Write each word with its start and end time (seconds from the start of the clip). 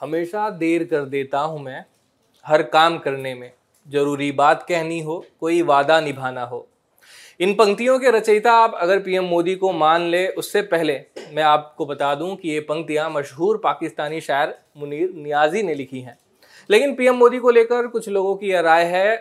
हमेशा 0.00 0.50
देर 0.50 0.84
कर 0.84 1.04
देता 1.04 1.38
हूँ 1.38 1.62
मैं 1.62 1.84
हर 2.46 2.62
काम 2.62 2.98
करने 2.98 3.34
में। 3.34 3.52
ज़रूरी 3.88 4.32
बात 4.32 4.62
कहनी 4.62 5.00
हो, 5.00 5.24
कोई 5.40 5.62
वादा 5.62 6.00
निभाना 6.00 6.44
हो। 6.44 6.66
इन 7.40 7.54
पंक्तियों 7.54 7.98
के 7.98 8.10
रचयिता 8.10 8.52
आप 8.52 8.74
अगर 8.74 8.98
पीएम 8.98 9.24
मोदी 9.24 9.54
को 9.54 9.72
मान 9.72 10.02
ले, 10.02 10.28
उससे 10.28 10.62
पहले 10.62 11.00
मैं 11.32 11.42
आपको 11.42 11.86
बता 11.86 12.14
दूँ 12.14 12.36
कि 12.36 12.48
ये 12.48 12.60
पंक्तियाँ 12.60 13.10
मशहूर 13.10 13.60
पाकिस्तानी 13.64 14.20
शायर 14.20 14.58
मुनीर 14.76 15.12
नियाजी 15.14 15.62
ने 15.62 15.74
लिखी 15.74 16.00
हैं। 16.00 16.18
लेकिन 16.70 16.94
पीएम 16.94 17.14
मोदी 17.14 17.38
को 17.38 17.50
लेकर 17.50 17.86
कुछ 17.86 18.08
लोगों 18.08 18.36
की 18.36 18.50
यह 18.50 18.60
राय 18.60 18.84
है 18.84 19.16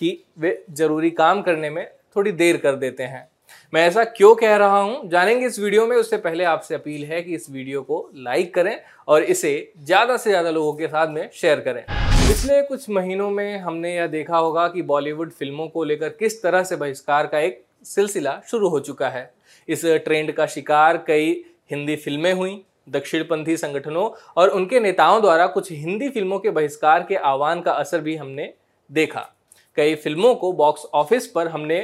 कि 0.00 0.24
वे 0.38 0.64
ज़रूरी 0.70 1.10
काम 1.10 1.42
करने 1.42 1.70
में 1.70 1.90
थोड़ी 2.16 2.32
देर 2.32 2.56
कर 2.56 2.76
देते 2.76 3.02
हैं। 3.02 3.29
मैं 3.72 3.82
ऐसा 3.86 4.02
क्यों 4.06 4.34
कह 4.34 4.54
रहा 4.56 4.78
हूँ? 4.78 5.08
जानेंगे 5.08 5.46
इस 5.46 5.58
वीडियो 5.58 5.86
में। 5.86 5.96
उससे 5.96 6.16
पहले 6.16 6.44
आपसे 6.44 6.74
अपील 6.74 7.04
है 7.04 7.20
कि 7.22 7.34
इस 7.34 7.48
वीडियो 7.50 7.82
को 7.82 8.10
लाइक 8.16 8.52
करें 8.54 8.80
और 9.08 9.22
इसे 9.24 9.72
ज़्यादा 9.80 10.16
से 10.16 10.30
ज़्यादा 10.30 10.50
लोगों 10.50 10.72
के 10.72 10.86
साथ 10.88 11.08
में 11.08 11.28
शेयर 11.32 11.60
करें। 11.60 11.82
पिछले 11.88 12.60
कुछ 12.62 12.88
महीनों 12.90 13.28
में 13.30 13.58
हमने 13.58 13.94
यह 13.94 14.06
देखा 14.06 14.36
होगा 14.36 14.66
कि 14.68 14.82
बॉलीवुड 14.82 15.30
फ़िल्मों 15.32 15.68
को 15.68 15.84
लेकर 15.84 16.08
किस 16.10 16.42
तरह 16.42 16.62
से 16.62 16.76
बहिष्कार 16.76 17.26
का 17.26 17.38
एक 17.40 17.62
सिलसिला 17.84 18.40
शुरू 18.50 18.68
हो 18.68 18.80
चुका 18.80 19.08
है। 19.08 19.30
इस 19.68 19.84
ट्रेंड 20.04 20.32
का 20.32 20.46
शिकार 20.46 20.96
कई 21.06 21.30
हिंदी 21.70 21.96
फ़िल्में 21.96 22.32
हुई, 22.32 22.60
दक्षिणपंथी 22.88 23.56
संगठनों 23.56 24.10
और 24.36 24.48
उनके 24.50 24.80
नेताओं 24.80 25.20
द्वारा 25.20 25.46
कुछ 25.48 25.72
हिंदी 25.72 26.08
फ़िल्मों 26.08 26.38
के 26.38 26.50
बहिष्कार 26.50 27.02
के 27.02 27.16
आह्वान 27.16 27.60
का 27.60 27.72
असर 27.74 28.00
भी 28.00 28.16
हमने 28.16 28.52
देखा। 28.90 29.28
कई 29.76 29.94
फ़िल्मों 29.94 30.34
को 30.34 30.52
बॉक्स 30.54 30.86
ऑफ़िस 30.94 31.26
पर 31.26 31.48
हमने 31.48 31.80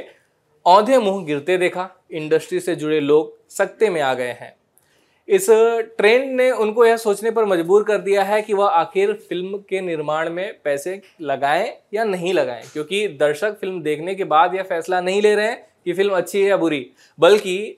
औंधे 0.67 0.97
मुँह 0.97 1.23
गिरते 1.25 1.57
देखा, 1.57 1.89
इंडस्ट्री 2.11 2.59
से 2.59 2.75
जुड़े 2.75 2.99
लोग 2.99 3.33
सकते 3.49 3.89
में 3.89 3.99
आ 4.01 4.13
गए 4.13 4.31
हैं। 4.31 4.55
इस 5.27 5.45
ट्रेंड 5.97 6.31
ने 6.31 6.49
उनको 6.51 6.85
यह 6.85 6.97
सोचने 6.97 7.31
पर 7.31 7.45
मजबूर 7.45 7.83
कर 7.83 7.97
दिया 7.97 8.23
है 8.23 8.41
कि 8.41 8.53
वह 8.53 8.67
आखिर 8.67 9.13
फ़िल्म 9.29 9.57
के 9.69 9.81
निर्माण 9.81 10.29
में 10.29 10.53
पैसे 10.63 11.01
लगाएँ 11.21 11.71
या 11.93 12.03
नहीं 12.03 12.33
लगाएँ, 12.33 12.63
क्योंकि 12.73 13.07
दर्शक 13.19 13.57
फ़िल्म 13.61 13.81
देखने 13.81 14.15
के 14.15 14.23
बाद 14.25 14.55
यह 14.55 14.63
फैसला 14.63 15.01
नहीं 15.01 15.21
ले 15.21 15.33
रहे 15.35 15.47
हैं 15.47 15.65
कि 15.85 15.93
फ़िल्म 15.93 16.15
अच्छी 16.15 16.41
है 16.41 16.49
या 16.49 16.57
बुरी, 16.57 16.85
बल्कि 17.19 17.77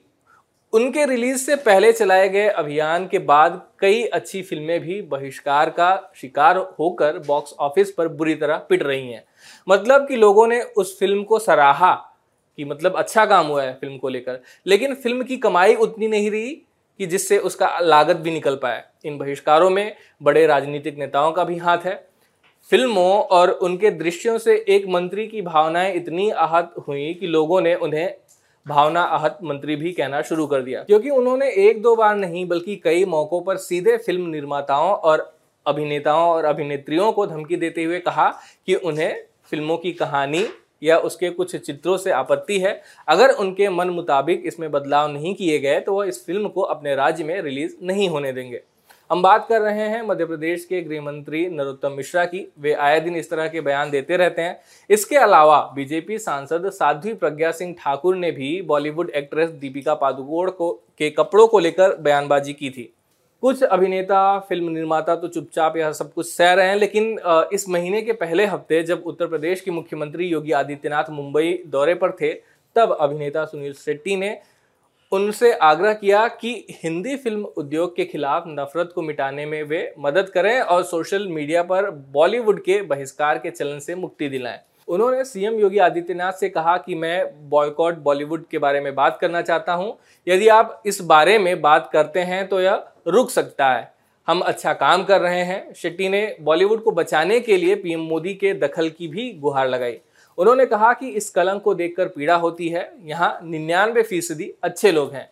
उनके 0.72 1.06
रिलीज़ 1.06 1.38
से 1.38 1.56
पहले 1.58 1.92
चलाए 1.92 2.28
गए 2.28 2.48
अभियान 2.48 3.06
के 3.06 3.18
बाद 3.20 3.62
कई 3.80 4.02
अच्छी 4.04 4.42
फ़िल्में 4.42 4.78
भी 4.80 5.00
बहिष्कार 5.04 5.70
का 5.70 6.12
शिकार 6.16 6.56
होकर 6.78 7.18
बॉक्स 7.26 7.54
ऑफ़िस 7.60 7.90
पर 7.90 8.08
बुरी 8.10 8.34
तरह 8.34 8.66
पिट 8.68 8.82
रही 8.82 9.10
हैं। 9.12 9.24
मतलब 9.66 10.06
कि 10.08 10.16
लोगों 10.16 10.46
ने 10.46 10.62
उस 10.62 10.98
फ़िल्म 11.00 11.24
को 11.24 11.38
सराहा 11.38 11.96
कि 12.60 12.64
मतलब 12.64 12.96
अच्छा 12.96 13.24
काम 13.26 13.46
हुआ 13.46 13.62
है 13.62 13.72
फ़िल्म 13.72 13.96
को 13.98 14.08
लेकर। 14.08 14.40
लेकिन 14.66 14.94
फ़िल्म 14.94 15.22
की 15.22 15.36
कमाई 15.36 15.74
उतनी 15.74 16.08
नहीं 16.08 16.30
रही 16.30 16.50
कि 17.00 17.06
जिससे 17.06 17.38
उसका 17.38 17.78
लागत 17.78 18.16
भी 18.16 18.30
निकल 18.30 18.54
पाए। 18.54 18.84
इन 19.04 19.18
बहिष्कारों 19.18 19.70
में 19.70 19.96
बड़े 20.22 20.46
राजनीतिक 20.46 20.98
नेताओं 20.98 21.32
का 21.32 21.44
भी 21.44 21.56
हाथ 21.56 21.78
है। 21.78 21.94
फ़िल्मों 22.70 23.22
और 23.22 23.50
उनके 23.50 23.90
दृश्यों 23.90 24.38
से 24.38 24.64
एक 24.68 24.86
मंत्री 24.88 25.26
की 25.26 25.42
भावनाएँ 25.42 25.94
इतनी 25.94 26.30
आहत 26.30 26.74
हुई 26.88 27.14
कि 27.14 27.26
लोगों 27.26 27.60
ने 27.60 27.74
उन्हें 27.74 28.14
भावना 28.66 29.02
आहत 29.02 29.38
मंत्री 29.44 29.76
भी 29.76 29.92
कहना 29.92 30.22
शुरू 30.22 30.46
कर 30.46 30.62
दिया। 30.62 30.82
क्योंकि 30.82 31.10
उन्होंने 31.10 31.50
एक 31.50 31.82
दो 31.82 31.96
बार 31.96 32.16
नहीं, 32.16 32.48
बल्कि 32.48 32.76
कई 32.76 33.04
मौकों 33.04 33.40
पर 33.40 33.56
सीधे 33.56 33.96
फ़िल्म 33.96 34.26
निर्माताओं 34.26 34.92
और 34.92 35.32
अभिनेताओं 35.66 36.30
और 36.30 36.44
अभिनेत्रियों 36.44 37.12
को 37.12 37.26
धमकी 37.26 37.56
देते 37.56 37.84
हुए 37.84 38.00
कहा 38.00 38.30
कि 38.66 38.74
उन्हें 38.74 39.22
फ़िल्मों 39.44 39.76
की 39.76 39.92
कहानी 39.92 40.46
या 40.82 40.98
उसके 40.98 41.30
कुछ 41.30 41.54
चित्रों 41.56 41.96
से 41.96 42.10
आपत्ति 42.12 42.58
है, 42.58 42.80
अगर 43.08 43.30
उनके 43.30 43.68
मन 43.68 43.90
मुताबिक 43.90 44.42
इसमें 44.46 44.70
बदलाव 44.70 45.12
नहीं 45.12 45.34
किए 45.34 45.58
गए 45.58 45.80
तो 45.80 45.94
वह 45.94 46.08
इस 46.08 46.24
फ़िल्म 46.26 46.48
को 46.48 46.60
अपने 46.62 46.94
राज्य 46.94 47.24
में 47.24 47.40
रिलीज़ 47.42 47.76
नहीं 47.82 48.08
होने 48.08 48.32
देंगे। 48.32 48.60
हम 49.10 49.22
बात 49.22 49.46
कर 49.48 49.60
रहे 49.60 49.86
हैं 49.88 50.02
मध्य 50.02 50.24
प्रदेश 50.24 50.64
के 50.64 50.80
गृह 50.80 51.00
मंत्री 51.02 51.46
नरोत्तम 51.48 51.92
मिश्रा 51.92 52.24
की। 52.24 52.46
वे 52.58 52.72
आए 52.74 53.00
दिन 53.00 53.16
इस 53.16 53.30
तरह 53.30 53.48
के 53.48 53.60
बयान 53.60 53.90
देते 53.90 54.16
रहते 54.16 54.42
हैं। 54.42 54.60
इसके 54.90 55.16
अलावा 55.16 55.60
बीजेपी 55.76 56.18
सांसद 56.18 56.68
साध्वी 56.70 57.14
प्रज्ञा 57.14 57.50
सिंह 57.52 57.74
ठाकुर 57.78 58.16
ने 58.16 58.30
भी 58.30 58.60
बॉलीवुड 58.62 59.10
एक्ट्रेस 59.10 59.50
दीपिका 59.50 59.94
पादुकोण 59.94 60.50
को, 60.50 60.72
के 60.98 61.10
कपड़ों 61.10 61.46
को 61.48 61.58
लेकर 61.58 61.96
बयानबाजी 61.96 62.52
की 62.52 62.70
थी। 62.70 62.92
कुछ 63.42 63.62
अभिनेता, 63.62 64.38
फ़िल्म 64.38 64.70
निर्माता 64.70 65.14
तो 65.16 65.28
चुपचाप 65.28 65.76
यह 65.76 65.92
सब 65.92 66.12
कुछ 66.12 66.26
सह 66.26 66.52
रहे 66.52 66.68
हैं, 66.68 66.76
लेकिन 66.76 67.18
इस 67.52 67.68
महीने 67.68 68.02
के 68.02 68.12
पहले 68.14 68.46
हफ़्ते 68.46 68.82
जब 68.82 69.02
उत्तर 69.06 69.26
प्रदेश 69.26 69.60
के 69.60 69.70
मुख्यमंत्री 69.70 70.26
योगी 70.26 70.52
आदित्यनाथ 70.52 71.10
मुंबई 71.10 71.52
दौरे 71.66 71.94
पर 71.94 72.12
थे, 72.12 72.32
तब 72.76 72.96
अभिनेता 73.00 73.44
सुनील 73.44 73.72
शेट्टी 73.74 74.16
ने 74.16 74.38
उनसे 75.12 75.52
आग्रह 75.54 75.92
किया 75.94 76.26
कि 76.30 76.52
हिंदी 76.82 77.16
फ़िल्म 77.16 77.44
उद्योग 77.56 77.96
के 77.96 78.04
खिलाफ 78.04 78.44
नफरत 78.48 78.92
को 78.94 79.02
मिटाने 79.02 79.46
में 79.46 79.62
वे 79.62 79.92
मदद 79.98 80.28
करें 80.28 80.60
और 80.60 80.82
सोशल 80.84 81.26
मीडिया 81.28 81.62
पर 81.62 81.90
बॉलीवुड 82.12 82.60
के 82.64 82.80
बहिष्कार 82.84 83.38
के 83.38 83.50
चलन 83.50 83.78
से 83.78 83.94
मुक्ति 83.94 84.28
दिलाएँ। 84.28 84.60
उन्होंने 84.88 85.24
सीएम 85.24 85.58
योगी 85.60 85.78
आदित्यनाथ 85.78 86.32
से 86.32 86.48
कहा 86.48 86.76
कि 86.76 86.94
मैं 86.94 87.48
बॉयकॉट 87.50 87.98
बॉलीवुड 87.98 88.44
के 88.50 88.58
बारे 88.58 88.80
में 88.80 88.94
बात 88.94 89.18
करना 89.20 89.42
चाहता 89.42 89.72
हूँ। 89.72 89.96
यदि 90.26 90.48
आप 90.50 90.82
इस 90.86 91.00
बारे 91.02 91.38
में 91.38 91.60
बात 91.60 91.90
करते 91.92 92.20
हैं 92.20 92.46
तो 92.48 92.60
यह 92.60 92.82
रुक 93.06 93.30
सकता 93.30 93.72
है। 93.72 93.92
हम 94.28 94.40
अच्छा 94.40 94.72
काम 94.72 95.04
कर 95.04 95.20
रहे 95.20 95.42
हैं। 95.42 95.72
शेट्टी 95.74 96.08
ने 96.08 96.36
बॉलीवुड 96.40 96.82
को 96.84 96.90
बचाने 96.90 97.40
के 97.40 97.56
लिए 97.56 97.74
पीएम 97.74 98.00
मोदी 98.00 98.34
के 98.34 98.52
दखल 98.54 98.88
की 98.88 99.08
भी 99.08 99.32
गुहार 99.32 99.68
लगाई। 99.68 99.98
उन्होंने 100.38 100.66
कहा 100.66 100.92
कि 100.92 101.08
इस 101.08 101.30
कलंक 101.30 101.62
को 101.62 101.74
देखकर 101.74 102.08
पीड़ा 102.08 102.36
होती 102.36 102.68
है। 102.68 102.90
यहाँ 103.04 103.38
निन्यानवे 103.44 104.02
फ़ीसदी 104.02 104.52
अच्छे 104.62 104.92
लोग 104.92 105.12
हैं। 105.12 105.28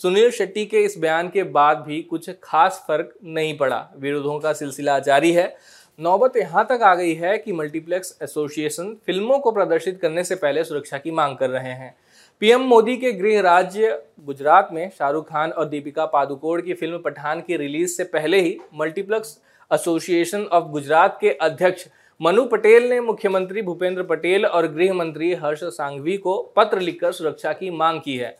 सुनील 0.00 0.30
शेट्टी 0.30 0.64
के 0.66 0.80
इस 0.80 0.98
बयान 0.98 1.28
के 1.28 1.42
बाद 1.42 1.78
भी 1.78 2.00
कुछ 2.02 2.30
खास 2.42 2.84
फ़र्क 2.88 3.14
नहीं 3.24 3.56
पड़ा। 3.58 3.88
विरोधों 3.98 4.38
का 4.40 4.52
सिलसिला 4.52 4.98
जारी 4.98 5.32
है। 5.32 5.54
नौबत 5.98 6.36
यहाँ 6.36 6.64
तक 6.64 6.82
आ 6.82 6.94
गई 6.94 7.14
है 7.14 7.36
कि 7.38 7.52
मल्टीप्लेक्स 7.52 8.18
एसोसिएशन 8.22 8.96
फ़िल्मों 9.06 9.38
को 9.38 9.50
प्रदर्शित 9.50 9.98
करने 10.00 10.24
से 10.24 10.34
पहले 10.34 10.64
सुरक्षा 10.64 10.98
की 10.98 11.10
मांग 11.10 11.36
कर 11.36 11.50
रहे 11.50 11.72
हैं। 11.72 11.94
पीएम 12.42 12.60
मोदी 12.60 12.96
के 12.96 13.10
गृह 13.12 13.40
राज्य 13.40 13.90
गुजरात 14.24 14.68
में 14.72 14.90
शाहरुख 14.90 15.28
खान 15.28 15.50
और 15.50 15.64
दीपिका 15.64 16.04
पादुकोण 16.06 16.60
की 16.62 16.74
फ़िल्म 16.74 16.98
पठान 16.98 17.40
की 17.40 17.56
रिलीज़ 17.56 17.90
से 17.90 18.04
पहले 18.04 18.40
ही 18.40 18.56
मल्टीप्लेक्स 18.74 19.38
एसोसिएशन 19.70 20.42
ऑफ़ 20.42 20.64
गुजरात 20.64 21.16
के 21.20 21.30
अध्यक्ष 21.30 21.86
मनु 22.20 22.44
पटेल 22.44 22.88
ने 22.90 23.00
मुख्यमंत्री 23.00 23.62
भूपेंद्र 23.62 24.02
पटेल 24.02 24.46
और 24.46 24.66
गृह 24.66 24.92
मंत्री 24.94 25.32
हर्ष 25.34 25.64
सांघवी 25.64 26.16
को 26.16 26.36
पत्र 26.56 26.80
लिखकर 26.80 27.12
सुरक्षा 27.12 27.52
की 27.52 27.70
मांग 27.70 28.00
की 28.00 28.16
है। 28.16 28.34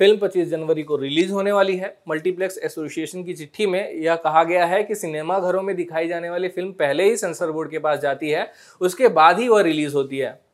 फ़िल्म 0.00 0.16
25 0.18 0.48
जनवरी 0.48 0.82
को 0.82 0.96
रिलीज़ 0.96 1.32
होने 1.32 1.52
वाली 1.52 1.76
है। 1.76 1.96
मल्टीप्लेक्स 2.08 2.58
एसोसिएशन 2.58 3.24
की 3.24 3.34
चिट्ठी 3.34 3.66
में 3.66 3.92
यह 3.92 4.16
कहा 4.16 4.42
गया 4.44 4.64
है 4.66 4.82
कि 4.82 4.94
सिनेमा 4.94 5.38
घरों 5.38 5.62
में 5.62 5.74
दिखाई 5.76 6.08
जाने 6.08 6.30
वाली 6.30 6.48
फ़िल्म 6.48 6.72
पहले 6.72 7.04
ही 7.04 7.16
सेंसर 7.16 7.50
बोर्ड 7.50 7.70
के 7.70 7.78
पास 7.78 8.00
जाती 8.00 8.30
है, 8.30 8.50
उसके 8.80 9.08
बाद 9.10 9.40
ही 9.40 9.48
वह 9.48 9.62
रिलीज़ 9.62 9.94
होती 9.94 10.18
है। 10.18 10.45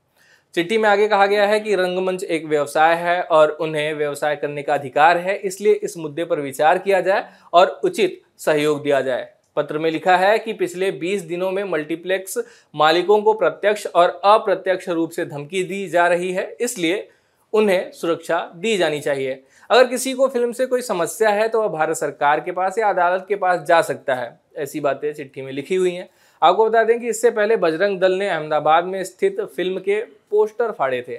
चिट्ठी 0.55 0.79
में 0.79 0.89
आगे 0.89 1.07
कहा 1.09 1.27
गया 1.27 1.47
है 1.47 1.59
कि 1.61 1.75
रंगमंच 1.75 2.25
एक 2.25 2.47
व्यवसाय 2.47 2.95
है 2.95 3.23
और 3.23 3.51
उन्हें 3.61 3.93
व्यवसाय 3.95 4.37
करने 4.37 4.63
का 4.63 4.75
अधिकार 4.75 5.19
है, 5.19 5.37
इसलिए 5.37 5.73
इस 5.75 5.97
मुद्दे 5.97 6.25
पर 6.25 6.41
विचार 6.41 6.79
किया 6.79 7.01
जाए 7.01 7.25
और 7.53 7.81
उचित 7.85 8.21
सहयोग 8.39 8.83
दिया 8.83 9.01
जाए। 9.01 9.29
पत्र 9.57 9.79
में 9.79 9.91
लिखा 9.91 10.17
है 10.17 10.39
कि 10.39 10.53
पिछले 10.53 10.91
20 10.93 11.23
दिनों 11.23 11.51
में 11.51 11.63
मल्टीप्लेक्स 11.65 12.39
मालिकों 12.75 13.21
को 13.23 13.33
प्रत्यक्ष 13.35 13.87
और 13.87 14.21
अप्रत्यक्ष 14.25 14.89
रूप 14.89 15.11
से 15.11 15.25
धमकी 15.25 15.63
दी 15.63 15.87
जा 15.89 16.07
रही 16.09 16.33
है, 16.33 16.57
इसलिए 16.61 17.09
उन्हें 17.53 17.91
सुरक्षा 17.93 18.39
दी 18.57 18.77
जानी 18.77 19.01
चाहिए। 19.01 19.43
अगर 19.71 19.87
किसी 19.87 20.13
को 20.13 20.29
फ़िल्म 20.29 20.53
से 20.53 20.67
कोई 20.67 20.83
समस्या 20.83 21.31
है 21.31 21.49
तो 21.49 21.63
वह 21.63 21.69
भारत 21.69 21.97
सरकार 21.97 22.41
के 22.41 22.53
पास 22.53 22.79
या 22.79 22.89
अदालत 22.89 23.25
के 23.29 23.37
पास 23.37 23.61
जा 23.69 23.81
सकता 23.83 24.15
है। 24.15 24.39
ऐसी 24.57 24.81
बातें 24.81 25.13
चिट्ठी 25.15 25.43
में 25.43 25.53
लिखी 25.53 25.75
हुई 25.75 25.91
हैं। 25.91 26.09
आपको 26.43 26.65
बता 26.65 26.83
दें 26.85 26.99
कि 27.01 27.09
इससे 27.09 27.31
पहले 27.31 27.57
बजरंग 27.57 28.01
दल 28.01 28.13
ने 28.13 28.29
अहमदाबाद 28.29 28.85
में 28.85 29.03
स्थित 29.05 29.41
फ़िल्म 29.57 29.79
के 29.79 30.01
पोस्टर 30.31 30.73
फाड़े 30.73 31.05
थे। 31.09 31.19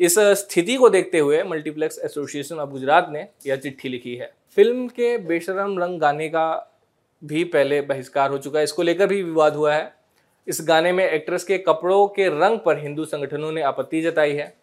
इस 0.00 0.14
स्थिति 0.18 0.76
को 0.76 0.88
देखते 0.88 1.18
हुए 1.18 1.42
मल्टीप्लेक्स 1.42 1.98
एसोसिएशन 1.98 2.56
ऑफ़ 2.56 2.70
गुजरात 2.70 3.08
ने 3.10 3.26
यह 3.46 3.56
चिट्ठी 3.56 3.88
लिखी 3.88 4.14
है। 4.16 4.32
फ़िल्म 4.56 4.86
के 4.88 5.16
बेशरम 5.18 5.78
रंग 5.78 6.00
गाने 6.00 6.28
का 6.28 6.74
भी 7.22 7.44
पहले 7.44 7.80
बहिष्कार 7.80 8.30
हो 8.30 8.38
चुका 8.38 8.58
है। 8.58 8.64
इसको 8.64 8.82
लेकर 8.82 9.06
भी 9.06 9.22
विवाद 9.22 9.56
हुआ 9.56 9.74
है। 9.74 9.92
इस 10.46 10.60
गाने 10.68 10.92
में 10.92 11.04
एक्ट्रेस 11.04 11.44
के 11.44 11.58
कपड़ों 11.58 12.06
के 12.08 12.28
रंग 12.28 12.58
पर 12.58 12.78
हिंदू 12.78 13.04
संगठनों 13.04 13.52
ने 13.52 13.62
आपत्ति 13.62 14.02
जताई 14.02 14.32
है। 14.32 14.54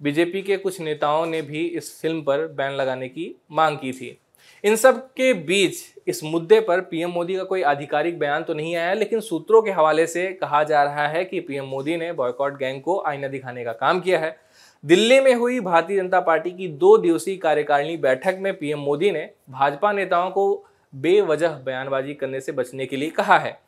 बीजेपी 0.00 0.42
के 0.42 0.56
कुछ 0.56 0.80
नेताओं 0.80 1.26
ने 1.26 1.42
भी 1.42 1.66
इस 1.66 2.00
फ़िल्म 2.00 2.22
पर 2.22 2.46
बैन 2.46 2.72
लगाने 2.72 3.08
की 3.08 3.34
मांग 3.50 3.78
की 3.78 3.92
थी। 3.92 4.18
इन 4.64 4.76
सब 4.76 4.98
के 5.08 5.32
बीच 5.34 5.74
इस 6.08 6.22
मुद्दे 6.24 6.60
पर 6.60 6.80
पीएम 6.80 7.10
मोदी 7.10 7.36
का 7.36 7.44
कोई 7.44 7.62
आधिकारिक 7.62 8.18
बयान 8.18 8.42
तो 8.42 8.54
नहीं 8.54 8.74
आया, 8.76 8.92
लेकिन 8.94 9.20
सूत्रों 9.20 9.62
के 9.62 9.70
हवाले 9.70 10.06
से 10.06 10.26
कहा 10.32 10.62
जा 10.64 10.82
रहा 10.82 11.06
है 11.08 11.24
कि 11.24 11.40
पीएम 11.40 11.64
मोदी 11.64 11.96
ने 11.96 12.12
बॉयकॉट 12.12 12.58
गैंग 12.58 12.80
को 12.82 13.02
आईना 13.06 13.28
दिखाने 13.28 13.64
का 13.64 13.72
काम 13.72 14.00
किया 14.00 14.18
है। 14.18 14.36
दिल्ली 14.84 15.20
में 15.20 15.34
हुई 15.34 15.60
भारतीय 15.60 15.96
जनता 15.96 16.20
पार्टी 16.20 16.50
की 16.50 16.68
दो 16.68 16.96
दिवसीय 16.98 17.36
कार्यकारिणी 17.36 17.96
बैठक 17.96 18.38
में 18.40 18.52
पीएम 18.58 18.78
मोदी 18.78 19.10
ने 19.10 19.28
भाजपा 19.50 19.92
नेताओं 19.92 20.30
को 20.30 20.64
बेवजह 20.92 21.58
बयानबाजी 21.66 22.14
करने 22.14 22.40
से 22.40 22.52
बचने 22.52 22.86
के 22.86 22.96
लिए 22.96 23.10
कहा 23.10 23.38
है। 23.38 23.58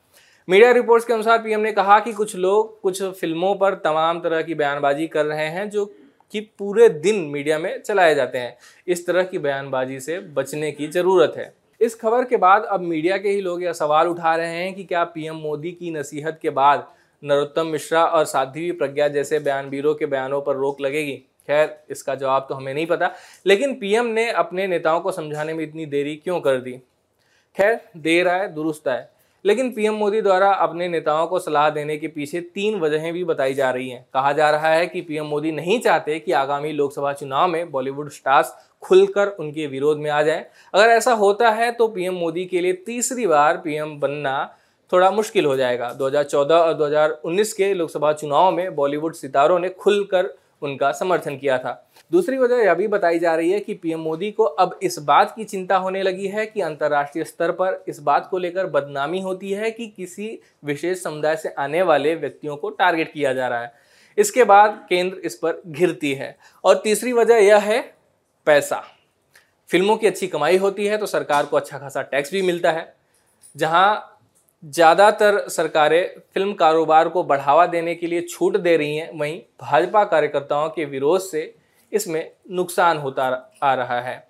मीडिया 0.48 0.70
रिपोर्ट्स 0.72 1.06
के 1.06 1.12
अनुसार 1.12 1.38
पीएम 1.38 1.60
ने 1.60 1.72
कहा 1.72 1.98
कि 2.00 2.12
कुछ 2.12 2.36
लोग 2.36 2.80
कुछ 2.80 3.02
फ़िल्मों 3.02 3.54
पर 3.54 3.74
तमाम 3.74 4.20
तरह 4.20 4.42
की 4.42 4.54
बयानबाजी 4.54 5.06
कर 5.06 5.26
रहे 5.26 5.46
हैं, 5.46 5.68
जो 5.70 5.92
कि 6.32 6.40
पूरे 6.40 6.88
दिन 6.88 7.20
मीडिया 7.20 7.58
में 7.58 7.82
चलाए 7.82 8.14
जाते 8.14 8.38
हैं। 8.38 8.56
इस 8.88 9.06
तरह 9.06 9.22
की 9.22 9.38
बयानबाजी 9.38 10.00
से 10.00 10.18
बचने 10.18 10.72
की 10.72 10.88
ज़रूरत 10.88 11.32
है। 11.36 11.52
इस 11.80 11.94
खबर 11.94 12.24
के 12.24 12.36
बाद 12.36 12.64
अब 12.64 12.80
मीडिया 12.80 13.16
के 13.16 13.28
ही 13.28 13.40
लोग 13.40 13.62
यह 13.62 13.72
सवाल 13.72 14.08
उठा 14.08 14.36
रहे 14.36 14.54
हैं 14.54 14.74
कि 14.74 14.84
क्या 14.84 15.04
पीएम 15.04 15.36
मोदी 15.36 15.72
की 15.72 15.90
नसीहत 15.90 16.38
के 16.42 16.50
बाद 16.50 16.86
नरोत्तम 17.24 17.66
मिश्रा 17.66 18.04
और 18.04 18.24
साध्वी 18.24 18.72
प्रज्ञा 18.72 19.08
जैसे 19.08 19.38
बयानबीरों 19.38 19.94
के 19.94 20.06
बयानों 20.06 20.42
पर 20.42 20.56
रोक 20.56 20.80
लगेगी? 20.80 21.22
खैर, 21.46 21.78
इसका 21.90 22.14
जवाब 22.14 22.46
तो 22.48 22.54
हमें 22.54 22.74
नहीं 22.74 22.86
पता, 22.86 23.10
लेकिन 23.46 23.74
पीएम 23.74 24.06
ने 24.06 24.30
अपने 24.30 24.66
नेताओं 24.66 25.00
को 25.00 25.12
समझाने 25.12 25.54
में 25.54 25.64
इतनी 25.64 25.86
देरी 25.86 26.16
क्यों 26.16 26.40
कर 26.40 26.56
दी? 26.56 26.72
खैर, 27.56 27.80
देर 27.96 28.28
आए, 28.28 28.48
दुरुस्त 28.48 28.88
आए। 28.88 29.06
लेकिन 29.44 29.70
पीएम 29.72 29.94
मोदी 29.94 30.20
द्वारा 30.20 30.50
अपने 30.54 30.88
नेताओं 30.88 31.26
को 31.26 31.38
सलाह 31.38 31.68
देने 31.70 31.96
के 31.96 32.08
पीछे 32.08 32.40
तीन 32.54 32.78
वजहें 32.80 33.12
भी 33.12 33.24
बताई 33.24 33.54
जा 33.54 33.70
रही 33.70 33.88
हैं। 33.90 34.04
कहा 34.14 34.32
जा 34.32 34.50
रहा 34.50 34.68
है 34.68 34.86
कि 34.86 35.00
पीएम 35.00 35.26
मोदी 35.26 35.52
नहीं 35.52 35.78
चाहते 35.80 36.18
कि 36.18 36.32
आगामी 36.32 36.72
लोकसभा 36.72 37.12
चुनाव 37.12 37.48
में 37.48 37.70
बॉलीवुड 37.70 38.10
स्टार्स 38.10 38.54
खुलकर 38.82 39.28
उनके 39.30 39.66
विरोध 39.66 39.98
में 39.98 40.10
आ 40.10 40.22
जाएँ। 40.22 40.44
अगर 40.74 40.88
ऐसा 40.88 41.12
होता 41.12 41.50
है 41.50 41.70
तो 41.72 41.88
पीएम 41.88 42.14
मोदी 42.14 42.44
के 42.44 42.60
लिए 42.60 42.72
तीसरी 42.86 43.26
बार 43.26 43.56
पीएम 43.56 43.98
बनना 44.00 44.54
थोड़ा 44.92 45.10
मुश्किल 45.10 45.46
हो 45.46 45.56
जाएगा। 45.56 45.92
2014 45.98 46.60
और 46.60 46.74
2019 46.74 47.52
के 47.52 47.72
लोकसभा 47.74 48.12
चुनाव 48.12 48.50
में 48.52 48.74
बॉलीवुड 48.74 49.14
सितारों 49.14 49.58
ने 49.58 49.68
खुलकर 49.68 50.26
उनका 50.62 50.90
समर्थन 50.92 51.36
किया 51.36 51.58
था। 51.58 51.72
दूसरी 52.10 52.38
वजह 52.38 52.56
यह 52.56 52.74
भी 52.74 52.86
बताई 52.88 53.18
जा 53.18 53.34
रही 53.34 53.50
है 53.50 53.60
कि 53.60 53.74
पीएम 53.74 54.00
मोदी 54.00 54.30
को 54.30 54.44
अब 54.44 54.78
इस 54.82 54.98
बात 54.98 55.34
की 55.36 55.44
चिंता 55.44 55.76
होने 55.76 56.02
लगी 56.02 56.26
है 56.26 56.46
कि 56.46 56.60
अंतर्राष्ट्रीय 56.60 57.24
स्तर 57.24 57.50
पर 57.52 57.82
इस 57.88 58.00
बात 58.00 58.28
को 58.30 58.38
लेकर 58.38 58.66
बदनामी 58.66 59.20
होती 59.20 59.52
है 59.52 59.70
कि 59.70 59.86
किसी 59.86 60.38
विशेष 60.64 61.02
समुदाय 61.02 61.36
से 61.36 61.48
आने 61.48 61.82
वाले 61.82 62.14
व्यक्तियों 62.14 62.56
को 62.56 62.70
टारगेट 62.70 63.12
किया 63.12 63.32
जा 63.32 63.48
रहा 63.48 63.60
है। 63.60 63.72
इसके 64.18 64.44
बाद 64.44 64.86
केंद्र 64.88 65.16
इस 65.16 65.34
पर 65.34 65.62
घिरती 65.66 66.12
है। 66.14 66.36
और 66.64 66.80
तीसरी 66.84 67.12
वजह 67.12 67.36
यह 67.36 67.58
है, 67.62 67.80
पैसा। 68.46 68.82
फ़िल्मों 69.70 69.96
की 69.96 70.06
अच्छी 70.06 70.26
कमाई 70.26 70.56
होती 70.56 70.86
है 70.86 70.96
तो 70.98 71.06
सरकार 71.06 71.46
को 71.46 71.56
अच्छा 71.56 71.78
खासा 71.78 72.02
टैक्स 72.02 72.32
भी 72.32 72.42
मिलता 72.42 72.70
है, 72.72 72.94
जहाँ 73.56 74.11
ज़्यादातर 74.62 75.38
सरकारें 75.48 76.20
फ़िल्म 76.34 76.52
कारोबार 76.54 77.08
को 77.08 77.22
बढ़ावा 77.24 77.66
देने 77.66 77.94
के 77.94 78.06
लिए 78.06 78.20
छूट 78.22 78.56
दे 78.56 78.76
रही 78.76 78.96
हैं। 78.96 79.10
वहीं 79.18 79.40
भाजपा 79.62 80.04
कार्यकर्ताओं 80.04 80.68
के 80.68 80.84
विरोध 80.84 81.20
से 81.20 81.54
इसमें 81.92 82.30
नुकसान 82.50 82.98
होता 82.98 83.24
आ 83.62 83.72
रहा 83.74 84.00
है। 84.00 84.24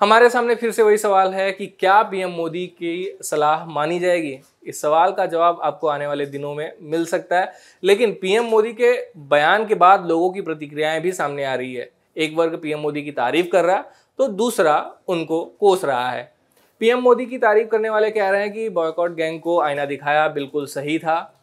हमारे 0.00 0.28
सामने 0.30 0.54
फिर 0.54 0.70
से 0.70 0.82
वही 0.82 0.98
सवाल 0.98 1.32
है 1.34 1.50
कि 1.52 1.66
क्या 1.70 2.02
पीएम 2.02 2.30
मोदी 2.30 2.66
की 2.68 3.18
सलाह 3.22 3.64
मानी 3.66 3.98
जाएगी? 3.98 4.38
इस 4.64 4.80
सवाल 4.82 5.12
का 5.12 5.26
जवाब 5.26 5.60
आपको 5.64 5.88
आने 5.88 6.06
वाले 6.06 6.26
दिनों 6.26 6.54
में 6.54 6.72
मिल 6.82 7.04
सकता 7.06 7.40
है। 7.40 7.52
लेकिन 7.82 8.12
पीएम 8.12 8.44
मोदी 8.44 8.72
के 8.72 8.92
बयान 9.28 9.66
के 9.66 9.74
बाद 9.76 10.06
लोगों 10.06 10.30
की 10.30 10.40
प्रतिक्रियाएँ 10.40 11.00
भी 11.00 11.12
सामने 11.12 11.44
आ 11.44 11.54
रही 11.54 11.74
है। 11.74 11.90
एक 12.16 12.36
वर्ग 12.36 12.58
पीएम 12.62 12.80
मोदी 12.80 13.02
की 13.02 13.12
तारीफ़ 13.12 13.48
कर 13.48 13.64
रहा 13.64 13.84
तो 14.18 14.28
दूसरा 14.28 14.74
उनको 15.08 15.44
कोस 15.60 15.84
रहा 15.84 16.10
है। 16.10 16.32
पीएम 16.80 16.98
मोदी 16.98 17.26
की 17.26 17.38
तारीफ़ 17.38 17.68
करने 17.68 17.90
वाले 17.90 18.10
कह 18.10 18.28
रहे 18.30 18.40
हैं 18.40 18.52
कि 18.52 18.68
बॉयकॉट 18.70 19.14
गैंग 19.16 19.40
को 19.40 19.60
आईना 19.60 19.84
दिखाया 19.84 20.26
बिल्कुल 20.28 20.66
सही 20.66 20.98
था। 20.98 21.34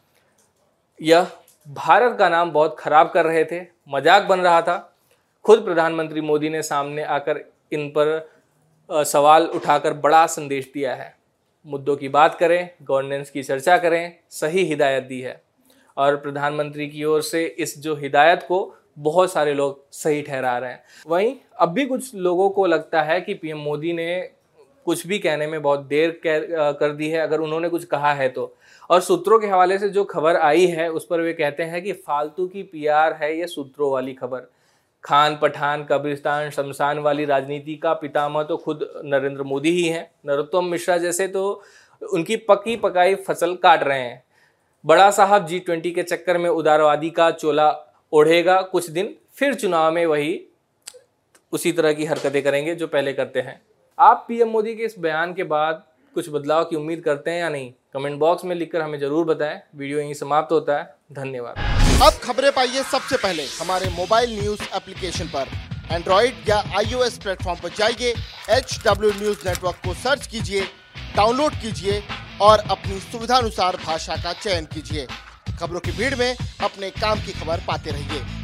यह 1.00 1.26
भारत 1.66 2.16
का 2.18 2.28
नाम 2.28 2.50
बहुत 2.50 2.76
खराब 2.78 3.10
कर 3.10 3.24
रहे 3.24 3.44
थे, 3.44 3.60
मज़ाक 3.88 4.22
बन 4.22 4.40
रहा 4.40 4.60
था। 4.62 4.76
खुद 5.44 5.64
प्रधानमंत्री 5.64 6.20
मोदी 6.20 6.48
ने 6.48 6.62
सामने 6.62 7.02
आकर 7.04 7.40
इन 7.72 7.88
पर 7.88 9.04
सवाल 9.04 9.46
उठाकर 9.46 9.92
बड़ा 9.94 10.24
संदेश 10.26 10.70
दिया 10.74 10.94
है। 10.94 11.14
मुद्दों 11.66 11.96
की 11.96 12.08
बात 12.08 12.34
करें 12.34 12.70
गवर्नेंस 12.82 13.30
की 13.30 13.42
चर्चा 13.42 13.76
करें, 13.78 14.12
सही 14.30 14.64
हिदायत 14.64 15.04
दी 15.04 15.20
है। 15.20 15.40
और 15.96 16.16
प्रधानमंत्री 16.16 16.88
की 16.88 17.04
ओर 17.04 17.22
से 17.22 17.44
इस 17.46 17.78
जो 17.78 17.94
हिदायत 17.96 18.42
को 18.42 18.74
बहुत 18.98 19.32
सारे 19.32 19.54
लोग 19.54 19.84
सही 19.92 20.22
ठहरा 20.22 20.56
रहे 20.58 20.70
हैं। 20.70 20.82
वहीं 21.06 21.34
अब 21.56 21.68
भी 21.68 21.86
कुछ 21.86 22.14
लोगों 22.14 22.48
को 22.50 22.66
लगता 22.66 23.02
है 23.02 23.20
कि 23.20 23.34
पीएम 23.34 23.58
मोदी 23.58 23.92
ने 23.92 24.30
कुछ 24.84 25.06
भी 25.06 25.18
कहने 25.18 25.46
में 25.46 25.60
बहुत 25.62 25.80
देर 25.86 26.20
कर 26.26 26.92
दी 26.92 27.08
है, 27.08 27.20
अगर 27.20 27.40
उन्होंने 27.40 27.68
कुछ 27.68 27.84
कहा 27.84 28.12
है 28.12 28.28
तो। 28.28 28.54
और 28.90 29.00
सूत्रों 29.00 29.38
के 29.38 29.46
हवाले 29.46 29.78
से 29.78 29.88
जो 29.88 30.04
खबर 30.04 30.36
आई 30.36 30.66
है, 30.66 30.90
उस 30.90 31.06
पर 31.06 31.20
वे 31.20 31.32
कहते 31.32 31.62
हैं 31.62 31.82
कि 31.82 31.92
फालतू 31.92 32.46
की 32.46 32.62
पीआर 32.62 33.12
है 33.12 33.36
ये 33.38 33.46
सूत्रों 33.46 33.90
वाली 33.92 34.14
खबर। 34.14 34.46
खान, 35.04 35.38
पठान, 35.42 35.84
कब्रिस्तान, 35.84 36.50
शमशान 36.50 36.98
वाली 36.98 37.24
राजनीति 37.24 37.74
का 37.76 37.92
पितामह 37.94 38.42
तो 38.42 38.56
खुद 38.56 38.88
नरेंद्र 39.04 39.42
मोदी 39.42 39.70
ही 39.70 39.88
हैं। 39.88 40.10
नरोत्तम 40.26 40.64
मिश्रा 40.64 40.96
जैसे 40.98 41.26
तो 41.28 41.62
उनकी 42.02 42.36
पकी 42.48 42.76
पकाई 42.76 43.14
फ़सल 43.16 43.54
काट 43.56 43.82
रहे 43.82 44.00
हैं। 44.00 44.22
बड़ा 44.84 45.10
साहब 45.10 45.46
जी 45.46 45.58
ट्वेंटी 45.58 45.90
के 45.90 46.02
चक्कर 46.02 46.38
में 46.38 46.48
उदारवादी 46.50 47.10
का 47.10 47.30
चोला 47.30 47.70
ओढ़ेगा 48.12 48.60
कुछ 48.62 48.88
दिन, 48.90 49.14
फिर 49.34 49.54
चुनाव 49.54 49.92
में 49.92 50.04
वही 50.06 50.40
उसी 51.52 51.72
तरह 51.72 51.92
की 51.92 52.04
हरकतें 52.04 52.42
करेंगे 52.42 52.74
जो 52.74 52.86
पहले 52.86 53.12
करते 53.12 53.40
हैं। 53.40 53.60
आप 53.98 54.24
पीएम 54.28 54.48
मोदी 54.48 54.74
के 54.74 54.82
इस 54.82 54.94
बयान 54.98 55.32
के 55.34 55.42
बाद 55.44 55.82
कुछ 56.14 56.28
बदलाव 56.28 56.64
की 56.64 56.76
उम्मीद 56.76 57.00
करते 57.00 57.30
हैं 57.30 57.40
या 57.40 57.48
नहीं? 57.48 57.70
कमेंट 57.94 58.18
बॉक्स 58.18 58.44
में 58.44 58.54
लिखकर 58.56 58.80
हमें 58.80 58.98
ज़रूर 59.00 59.24
बताएँ। 59.26 59.60
वीडियो 59.76 59.98
यहीं 59.98 60.14
समाप्त 60.14 60.52
होता 60.52 60.78
है। 60.78 60.84
धन्यवाद। 61.12 62.02
अब 62.02 62.18
खबरें 62.22 62.50
पाइए 62.52 62.82
सबसे 62.82 63.16
पहले 63.16 63.44
हमारे 63.60 63.90
मोबाइल 63.90 64.38
न्यूज़ 64.40 64.62
एप्लीकेशन 64.76 65.26
पर। 65.36 65.48
एंड्रॉइड 65.92 66.48
या 66.48 66.56
आईओएस 66.78 67.18
प्लेटफॉर्म 67.18 67.60
पर 67.62 67.74
जाइए 67.78 68.14
एच 68.50 68.78
डब्ल्यू 68.86 69.10
न्यूज़ 69.12 69.48
नेटवर्क 69.48 69.76
को 69.86 69.94
सर्च 69.94 70.26
कीजिए, 70.26 70.62
डाउनलोड 71.16 71.52
कीजिए 71.52 72.02
और 72.42 72.58
अपनी 72.70 72.98
सुविधानुसार 73.00 73.76
भाषा 73.86 74.16
का 74.16 74.32
चयन 74.34 74.64
कीजिए। 74.74 75.06
खबरों 75.60 75.80
की 75.80 75.92
भीड़ 75.92 76.14
में 76.14 76.30
अपने 76.34 76.90
काम 76.92 77.18
की 77.18 77.40
खबर 77.40 77.60
पाते 77.68 77.90
रहिए। 77.90 78.43